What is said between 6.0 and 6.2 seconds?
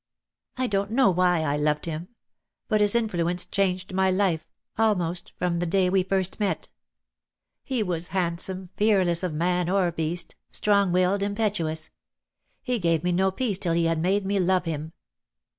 40 DEAD LOVE